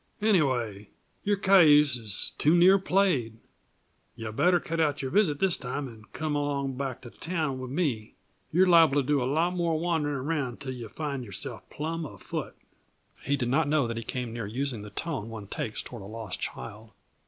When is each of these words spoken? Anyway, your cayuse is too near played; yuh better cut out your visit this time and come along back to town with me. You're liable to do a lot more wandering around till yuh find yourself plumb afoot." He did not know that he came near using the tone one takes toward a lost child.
Anyway, 0.23 0.89
your 1.23 1.37
cayuse 1.37 1.95
is 1.95 2.31
too 2.39 2.55
near 2.55 2.79
played; 2.79 3.37
yuh 4.15 4.31
better 4.31 4.59
cut 4.59 4.79
out 4.79 5.03
your 5.03 5.11
visit 5.11 5.37
this 5.37 5.57
time 5.57 5.87
and 5.87 6.11
come 6.11 6.35
along 6.35 6.75
back 6.75 7.01
to 7.03 7.11
town 7.11 7.59
with 7.59 7.69
me. 7.69 8.15
You're 8.51 8.65
liable 8.65 8.95
to 9.03 9.03
do 9.03 9.21
a 9.21 9.29
lot 9.31 9.53
more 9.55 9.79
wandering 9.79 10.15
around 10.15 10.59
till 10.59 10.73
yuh 10.73 10.89
find 10.89 11.23
yourself 11.23 11.69
plumb 11.69 12.03
afoot." 12.07 12.55
He 13.21 13.37
did 13.37 13.49
not 13.49 13.67
know 13.67 13.85
that 13.85 13.95
he 13.97 14.01
came 14.01 14.33
near 14.33 14.47
using 14.47 14.81
the 14.81 14.89
tone 14.89 15.29
one 15.29 15.45
takes 15.45 15.83
toward 15.83 16.01
a 16.01 16.07
lost 16.07 16.39
child. 16.39 16.93